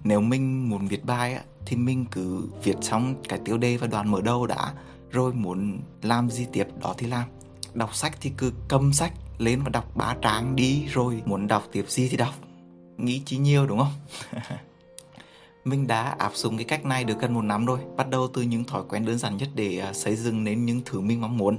nếu 0.05 0.21
mình 0.21 0.71
muốn 0.71 0.87
viết 0.87 1.05
bài 1.05 1.39
thì 1.67 1.77
mình 1.77 2.05
cứ 2.11 2.49
viết 2.63 2.77
xong 2.81 3.15
cái 3.29 3.41
tiêu 3.45 3.59
đề 3.59 3.77
và 3.77 3.87
đoạn 3.87 4.11
mở 4.11 4.21
đầu 4.21 4.47
đã, 4.47 4.73
rồi 5.11 5.33
muốn 5.35 5.79
làm 6.03 6.31
gì 6.31 6.47
tiếp 6.53 6.67
đó 6.81 6.95
thì 6.99 7.07
làm. 7.07 7.25
Đọc 7.75 7.95
sách 7.95 8.17
thì 8.21 8.33
cứ 8.37 8.53
cầm 8.69 8.93
sách 8.93 9.13
lên 9.39 9.63
và 9.63 9.71
đọc 9.71 9.97
ba 9.97 10.17
trang 10.23 10.57
đi, 10.57 10.87
rồi 10.87 11.23
muốn 11.25 11.47
đọc 11.47 11.69
tiếp 11.73 11.85
gì 11.89 12.09
thì 12.09 12.17
đọc. 12.17 12.35
Nghĩ 12.97 13.23
chi 13.25 13.37
nhiều, 13.37 13.67
đúng 13.67 13.79
không? 13.79 13.93
Mình 15.65 15.87
đã 15.87 16.03
áp 16.19 16.33
dụng 16.35 16.57
cái 16.57 16.65
cách 16.65 16.85
này 16.85 17.05
được 17.05 17.21
gần 17.21 17.35
một 17.35 17.43
năm 17.43 17.67
rồi, 17.67 17.79
bắt 17.97 18.11
đầu 18.11 18.29
từ 18.35 18.43
những 18.43 18.65
thói 18.65 18.83
quen 18.89 19.05
đơn 19.05 19.19
giản 19.19 19.37
nhất 19.37 19.49
để 19.55 19.79
à, 19.79 19.93
xây 19.93 20.17
dựng 20.17 20.45
nên 20.45 20.67
những 20.67 20.81
thứ 20.85 21.01
mình 21.01 21.21
mong 21.21 21.39
muốn. 21.39 21.59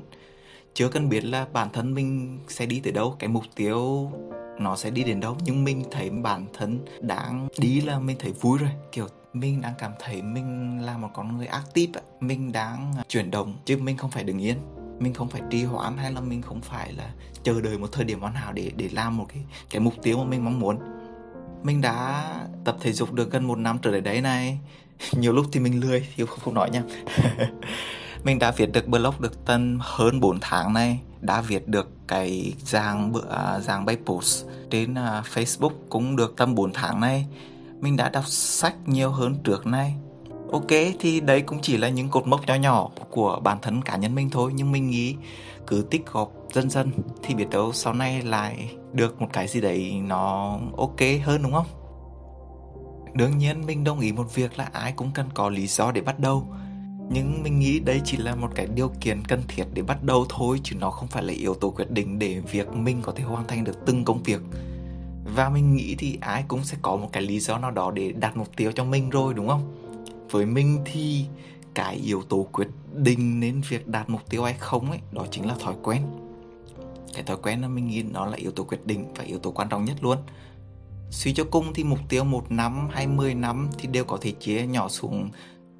Chưa 0.73 0.89
cần 0.89 1.09
biết 1.09 1.25
là 1.25 1.47
bản 1.53 1.69
thân 1.73 1.93
mình 1.93 2.39
sẽ 2.47 2.65
đi 2.65 2.79
tới 2.79 2.93
đâu, 2.93 3.15
cái 3.19 3.27
mục 3.27 3.43
tiêu 3.55 4.11
nó 4.59 4.75
sẽ 4.75 4.89
đi 4.89 5.03
đến 5.03 5.19
đâu. 5.19 5.37
Nhưng 5.43 5.63
mình 5.63 5.83
thấy 5.91 6.09
bản 6.09 6.45
thân 6.53 6.79
đang 7.01 7.47
đi 7.57 7.81
là 7.81 7.99
mình 7.99 8.17
thấy 8.19 8.31
vui 8.31 8.57
rồi. 8.57 8.69
Kiểu 8.91 9.07
mình 9.33 9.61
đang 9.61 9.73
cảm 9.77 9.91
thấy 9.99 10.21
mình 10.21 10.79
là 10.85 10.97
một 10.97 11.09
con 11.13 11.37
người 11.37 11.47
active 11.47 12.01
mình 12.19 12.51
đang 12.51 12.93
à, 12.97 13.03
chuyển 13.09 13.31
động 13.31 13.55
chứ 13.65 13.77
mình 13.77 13.97
không 13.97 14.11
phải 14.11 14.23
đứng 14.23 14.41
yên. 14.41 14.57
Mình 14.99 15.13
không 15.13 15.29
phải 15.29 15.41
trì 15.49 15.63
hoãn 15.63 15.97
hay 15.97 16.11
là 16.11 16.21
mình 16.21 16.41
không 16.41 16.61
phải 16.61 16.93
là 16.93 17.13
chờ 17.43 17.61
đợi 17.61 17.77
một 17.77 17.91
thời 17.91 18.05
điểm 18.05 18.19
hoàn 18.19 18.33
hảo 18.33 18.53
để 18.53 18.71
để 18.75 18.89
làm 18.91 19.17
một 19.17 19.25
cái 19.33 19.43
cái 19.69 19.79
mục 19.79 19.93
tiêu 20.03 20.17
mà 20.17 20.23
mình 20.23 20.45
mong 20.45 20.59
muốn. 20.59 20.79
Mình 21.63 21.81
đã 21.81 22.25
tập 22.63 22.77
thể 22.81 22.91
dục 22.91 23.13
được 23.13 23.31
gần 23.31 23.47
một 23.47 23.57
năm 23.57 23.77
trở 23.81 23.91
lại 23.91 24.01
đấy 24.01 24.21
này. 24.21 24.59
Nhiều 25.11 25.33
lúc 25.33 25.45
thì 25.51 25.59
mình 25.59 25.79
lười 25.79 26.07
thì 26.15 26.25
không, 26.25 26.39
không 26.39 26.53
nói 26.53 26.69
nha. 26.69 26.83
mình 28.23 28.39
đã 28.39 28.51
viết 28.51 28.71
được 28.71 28.87
blog 28.87 29.13
được 29.19 29.45
tận 29.45 29.77
hơn 29.81 30.19
4 30.19 30.37
tháng 30.41 30.73
nay, 30.73 30.99
đã 31.21 31.41
viết 31.41 31.67
được 31.67 31.89
cái 32.07 32.53
dạng 32.65 33.11
bữa 33.11 33.29
à, 33.29 33.59
dạng 33.59 33.85
bài 33.85 33.97
post 34.05 34.45
trên 34.69 34.95
à, 34.95 35.23
Facebook 35.33 35.71
cũng 35.89 36.15
được 36.15 36.33
tầm 36.37 36.55
4 36.55 36.73
tháng 36.73 36.99
nay, 36.99 37.25
mình 37.79 37.97
đã 37.97 38.09
đọc 38.09 38.27
sách 38.27 38.75
nhiều 38.85 39.11
hơn 39.11 39.35
trước 39.43 39.67
nay. 39.67 39.95
Ok 40.51 40.69
thì 40.99 41.19
đấy 41.19 41.41
cũng 41.41 41.59
chỉ 41.61 41.77
là 41.77 41.89
những 41.89 42.09
cột 42.09 42.27
mốc 42.27 42.47
nhỏ 42.47 42.55
nhỏ 42.55 42.89
của 43.09 43.39
bản 43.43 43.57
thân 43.61 43.81
cá 43.81 43.97
nhân 43.97 44.15
mình 44.15 44.29
thôi 44.29 44.51
nhưng 44.55 44.71
mình 44.71 44.89
nghĩ 44.89 45.15
cứ 45.67 45.85
tích 45.89 46.05
góp 46.11 46.31
dần 46.53 46.69
dần 46.69 46.91
thì 47.23 47.33
biết 47.35 47.49
đâu 47.49 47.73
sau 47.73 47.93
này 47.93 48.21
lại 48.21 48.71
được 48.93 49.21
một 49.21 49.27
cái 49.33 49.47
gì 49.47 49.61
đấy 49.61 50.01
nó 50.07 50.57
ok 50.77 50.99
hơn 51.23 51.43
đúng 51.43 51.53
không? 51.53 51.65
Đương 53.13 53.37
nhiên 53.37 53.65
mình 53.65 53.83
đồng 53.83 53.99
ý 53.99 54.11
một 54.11 54.35
việc 54.35 54.57
là 54.57 54.69
ai 54.73 54.91
cũng 54.91 55.11
cần 55.13 55.29
có 55.33 55.49
lý 55.49 55.67
do 55.67 55.91
để 55.91 56.01
bắt 56.01 56.19
đầu 56.19 56.47
nhưng 57.09 57.43
mình 57.43 57.59
nghĩ 57.59 57.79
đây 57.79 58.01
chỉ 58.05 58.17
là 58.17 58.35
một 58.35 58.51
cái 58.55 58.67
điều 58.75 58.91
kiện 59.01 59.25
cần 59.27 59.41
thiết 59.47 59.63
để 59.73 59.81
bắt 59.81 60.03
đầu 60.03 60.25
thôi, 60.29 60.59
chứ 60.63 60.75
nó 60.79 60.91
không 60.91 61.07
phải 61.07 61.23
là 61.23 61.33
yếu 61.33 61.53
tố 61.53 61.69
quyết 61.69 61.91
định 61.91 62.19
để 62.19 62.39
việc 62.39 62.73
mình 62.73 63.01
có 63.01 63.11
thể 63.15 63.23
hoàn 63.23 63.47
thành 63.47 63.63
được 63.63 63.85
từng 63.85 64.05
công 64.05 64.23
việc. 64.23 64.41
Và 65.35 65.49
mình 65.49 65.75
nghĩ 65.75 65.95
thì 65.95 66.17
ai 66.21 66.43
cũng 66.47 66.63
sẽ 66.63 66.77
có 66.81 66.95
một 66.95 67.09
cái 67.11 67.23
lý 67.23 67.39
do 67.39 67.57
nào 67.57 67.71
đó 67.71 67.91
để 67.91 68.11
đặt 68.11 68.37
mục 68.37 68.55
tiêu 68.55 68.71
cho 68.71 68.83
mình 68.83 69.09
rồi, 69.09 69.33
đúng 69.33 69.47
không? 69.47 69.75
Với 70.31 70.45
mình 70.45 70.79
thì 70.85 71.25
cái 71.73 71.95
yếu 71.95 72.21
tố 72.21 72.47
quyết 72.51 72.67
định 72.93 73.39
nên 73.39 73.61
việc 73.69 73.87
đạt 73.87 74.09
mục 74.09 74.21
tiêu 74.29 74.43
hay 74.43 74.53
không 74.59 74.91
ấy, 74.91 74.99
đó 75.11 75.25
chính 75.31 75.47
là 75.47 75.55
thói 75.59 75.73
quen. 75.83 76.01
Cái 77.13 77.23
thói 77.23 77.37
quen 77.43 77.61
là 77.61 77.67
mình 77.67 77.87
nghĩ 77.87 78.03
nó 78.03 78.25
là 78.25 78.37
yếu 78.37 78.51
tố 78.51 78.63
quyết 78.63 78.85
định 78.85 79.13
và 79.15 79.23
yếu 79.23 79.39
tố 79.39 79.51
quan 79.51 79.69
trọng 79.69 79.85
nhất 79.85 80.03
luôn. 80.03 80.17
Suy 81.11 81.33
cho 81.33 81.43
cùng 81.51 81.73
thì 81.73 81.83
mục 81.83 81.99
tiêu 82.09 82.23
một 82.23 82.51
năm 82.51 82.89
hay 82.91 83.07
10 83.07 83.35
năm 83.35 83.69
thì 83.77 83.87
đều 83.87 84.05
có 84.05 84.17
thể 84.21 84.31
chia 84.31 84.65
nhỏ 84.65 84.89
xuống 84.89 85.29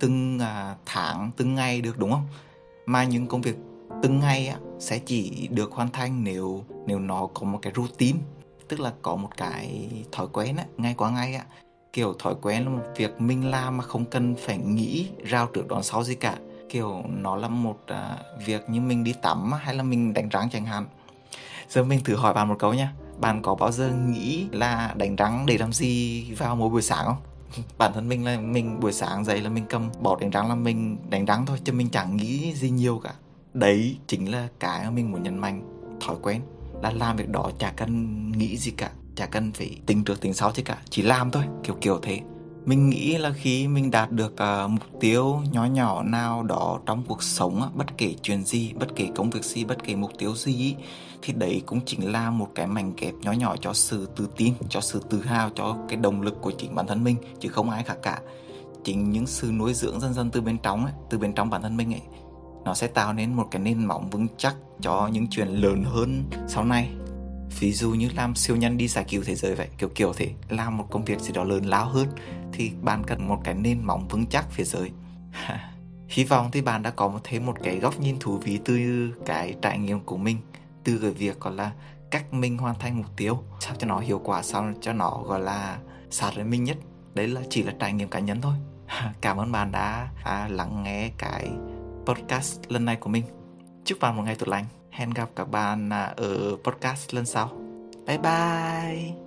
từng 0.04 0.40
à, 0.40 0.76
tháng 0.86 1.32
từng 1.38 1.56
ngày 1.56 1.82
được 1.82 1.98
đúng 1.98 2.12
không? 2.12 2.28
Mà 2.86 3.04
những 3.04 3.28
công 3.28 3.42
việc 3.42 3.58
từng 4.02 4.20
ngày 4.20 4.48
á, 4.48 4.58
sẽ 4.80 5.00
chỉ 5.00 5.48
được 5.52 5.72
hoàn 5.72 5.92
thành 5.92 6.24
nếu 6.24 6.64
nếu 6.88 7.00
nó 7.00 7.28
có 7.34 7.44
một 7.44 7.60
cái 7.62 7.74
routine 7.76 8.20
tức 8.68 8.80
là 8.80 8.94
có 9.02 9.16
một 9.16 9.30
cái 9.38 9.90
thói 10.12 10.28
quen 10.34 10.58
á, 10.58 10.66
ngay 10.78 10.94
qua 10.98 11.10
ngay 11.10 11.36
á. 11.36 11.46
Kiểu 11.94 12.14
thói 12.20 12.36
quen 12.42 12.64
là 12.64 12.70
một 12.70 12.84
việc 12.96 13.22
mình 13.22 13.52
làm 13.52 13.78
mà 13.78 13.84
không 13.84 14.06
cần 14.06 14.36
phải 14.40 14.58
nghĩ 14.58 15.08
rao 15.32 15.48
trước 15.48 15.68
đón 15.68 15.84
sau 15.84 16.04
gì 16.04 16.16
cả. 16.16 16.38
Kiểu 16.70 17.04
nó 17.08 17.36
là 17.36 17.48
một 17.48 17.80
uh, 17.92 18.46
việc 18.46 18.70
như 18.70 18.82
mình 18.82 19.04
đi 19.04 19.14
tắm 19.22 19.52
hay 19.52 19.76
là 19.76 19.84
mình 19.84 20.14
đánh 20.14 20.30
răng 20.30 20.50
chẳng 20.50 20.66
hạn. 20.66 20.86
Giờ 21.70 21.84
mình 21.84 22.04
thử 22.04 22.16
hỏi 22.16 22.34
bạn 22.34 22.48
một 22.48 22.56
câu 22.60 22.74
nha. 22.74 22.94
Bạn 23.20 23.42
có 23.42 23.56
bao 23.56 23.72
giờ 23.72 23.94
nghĩ 24.08 24.48
là 24.52 24.94
đánh 24.98 25.16
răng 25.16 25.46
để 25.46 25.58
làm 25.58 25.74
gì 25.74 26.24
vào 26.32 26.56
mỗi 26.56 26.70
buổi 26.70 26.82
sáng 26.82 27.06
không? 27.06 27.33
bản 27.78 27.92
thân 27.94 28.10
mình 28.10 28.26
là 28.26 28.40
mình 28.40 28.80
buổi 28.80 28.94
sáng 28.94 29.26
dậy 29.26 29.42
là 29.42 29.50
mình 29.50 29.66
cầm 29.70 29.90
bỏ 30.02 30.18
đánh 30.22 30.30
răng 30.30 30.50
là 30.50 30.56
mình 30.56 30.98
đánh 31.10 31.26
răng 31.26 31.46
thôi, 31.46 31.58
chứ 31.64 31.74
mình 31.74 31.90
chẳng 31.90 32.18
nghĩ 32.18 32.54
gì 32.54 32.70
nhiều 32.70 33.02
cả. 33.04 33.14
Đấy 33.54 33.98
chính 34.08 34.32
là 34.32 34.48
cái 34.60 34.84
mà 34.84 34.90
mình 34.90 35.12
muốn 35.12 35.24
nhấn 35.24 35.38
mạnh, 35.38 35.62
thói 36.02 36.16
quen 36.22 36.42
là 36.82 36.92
làm 36.92 37.18
việc 37.18 37.30
đó 37.30 37.52
chả 37.60 37.72
cần 37.72 38.32
nghĩ 38.32 38.58
gì 38.58 38.72
cả, 38.72 38.92
chả 39.16 39.26
cần 39.26 39.52
phải 39.52 39.78
tính 39.86 40.04
trước 40.04 40.22
tính 40.22 40.34
sau 40.34 40.52
chứ 40.52 40.64
cả, 40.66 40.78
chỉ 40.90 41.02
làm 41.02 41.32
thôi, 41.32 41.44
kiểu 41.64 41.76
kiểu 41.82 42.00
thế 42.02 42.22
mình 42.66 42.90
nghĩ 42.90 43.18
là 43.18 43.32
khi 43.32 43.68
mình 43.68 43.92
đạt 43.92 44.12
được 44.12 44.34
uh, 44.34 44.72
mục 44.72 45.00
tiêu 45.00 45.42
nhỏ 45.52 45.66
nhỏ 45.66 46.04
nào 46.04 46.44
đó 46.44 46.80
trong 46.86 47.04
cuộc 47.08 47.24
sống 47.24 47.72
bất 47.76 47.98
kể 47.98 48.16
chuyện 48.22 48.44
gì 48.44 48.74
bất 48.74 48.88
kể 48.96 49.08
công 49.16 49.30
việc 49.30 49.46
gì 49.46 49.64
bất 49.64 49.84
kể 49.84 49.96
mục 49.96 50.12
tiêu 50.18 50.36
gì 50.36 50.76
thì 51.22 51.34
đấy 51.34 51.62
cũng 51.66 51.80
chính 51.86 52.12
là 52.12 52.30
một 52.30 52.50
cái 52.56 52.68
mảnh 52.68 52.94
kẹp 52.94 53.14
nhỏ 53.22 53.32
nhỏ 53.32 53.56
cho 53.62 53.74
sự 53.74 54.10
tự 54.16 54.28
tin 54.38 54.54
cho 54.70 54.82
sự 54.82 55.02
tự 55.10 55.22
hào 55.22 55.50
cho 55.56 55.78
cái 55.90 55.98
động 55.98 56.22
lực 56.22 56.42
của 56.42 56.52
chính 56.52 56.76
bản 56.76 56.88
thân 56.88 57.04
mình 57.04 57.16
chứ 57.40 57.50
không 57.50 57.70
ai 57.70 57.84
khác 57.84 57.98
cả. 58.02 58.20
Chính 58.84 59.12
những 59.12 59.28
sự 59.28 59.52
nuôi 59.52 59.74
dưỡng 59.74 60.00
dần 60.00 60.14
dần 60.14 60.32
từ 60.32 60.42
bên 60.42 60.58
trong 60.58 60.86
ấy, 60.86 60.94
từ 61.10 61.18
bên 61.18 61.34
trong 61.34 61.50
bản 61.50 61.62
thân 61.62 61.78
mình 61.78 61.94
ấy 61.94 62.02
nó 62.66 62.74
sẽ 62.74 62.88
tạo 62.88 63.14
nên 63.14 63.34
một 63.34 63.48
cái 63.52 63.62
nền 63.62 63.86
móng 63.86 64.10
vững 64.10 64.28
chắc 64.38 64.56
cho 64.82 65.10
những 65.14 65.28
chuyện 65.28 65.48
lớn 65.48 65.84
hơn 65.84 66.24
sau 66.48 66.64
này 66.64 66.90
ví 67.60 67.74
dụ 67.74 67.92
như 67.92 68.10
làm 68.16 68.36
siêu 68.36 68.56
nhân 68.56 68.78
đi 68.78 68.88
giải 68.88 69.06
cứu 69.10 69.24
thế 69.26 69.36
giới 69.36 69.56
vậy 69.56 69.68
kiểu 69.78 69.90
kiểu 69.96 70.14
thế. 70.14 70.32
Làm 70.50 70.78
một 70.78 70.88
công 70.92 71.06
việc 71.06 71.20
gì 71.20 71.34
đó 71.34 71.44
lớn 71.44 71.66
lao 71.66 71.86
hơn 71.86 72.08
thì 72.54 72.72
bạn 72.82 73.04
cần 73.04 73.28
một 73.28 73.40
cái 73.44 73.54
nền 73.54 73.86
móng 73.86 74.08
vững 74.08 74.26
chắc 74.26 74.52
phía 74.52 74.64
dưới. 74.64 74.92
Hy 76.08 76.24
vọng 76.24 76.50
thì 76.52 76.62
bạn 76.62 76.84
đã 76.84 76.90
có 76.90 77.08
một 77.08 77.20
thêm 77.24 77.46
một 77.46 77.56
cái 77.64 77.80
góc 77.80 78.00
nhìn 78.00 78.18
thú 78.20 78.38
vị 78.38 78.60
từ 78.66 79.10
cái 79.26 79.56
trải 79.62 79.78
nghiệm 79.80 80.00
của 80.00 80.18
mình 80.18 80.38
từ 80.84 80.98
cái 80.98 81.12
việc 81.12 81.40
gọi 81.40 81.54
là 81.54 81.72
cách 82.12 82.34
mình 82.34 82.58
hoàn 82.58 82.76
thành 82.80 82.98
mục 82.98 83.16
tiêu 83.16 83.44
sao 83.60 83.76
cho 83.80 83.88
nó 83.88 84.00
hiệu 84.00 84.22
quả 84.24 84.44
sao 84.44 84.74
cho 84.82 84.94
nó 84.94 85.24
gọi 85.26 85.40
là 85.40 85.78
sát 86.10 86.32
với 86.36 86.44
mình 86.44 86.64
nhất. 86.64 86.78
Đấy 87.14 87.28
là 87.28 87.42
chỉ 87.50 87.64
là 87.64 87.74
trải 87.80 87.94
nghiệm 87.94 88.10
cá 88.10 88.20
nhân 88.20 88.42
thôi. 88.42 88.54
Cảm 89.22 89.38
ơn 89.38 89.52
bạn 89.52 89.72
đã 89.72 90.10
à, 90.24 90.48
lắng 90.48 90.84
nghe 90.84 91.12
cái 91.18 91.52
podcast 92.06 92.60
lần 92.68 92.86
này 92.86 92.96
của 92.96 93.10
mình. 93.10 93.24
Chúc 93.86 94.00
bạn 94.00 94.16
một 94.18 94.24
ngày 94.24 94.36
tốt 94.36 94.48
lành 94.48 94.66
hẹn 94.94 95.10
gặp 95.10 95.30
các 95.36 95.46
bạn 95.50 95.90
à, 95.90 96.14
ở 96.18 96.56
podcast 96.64 97.14
lần 97.14 97.26
sau. 97.26 97.52
Bye 98.08 98.18
bye. 98.18 99.23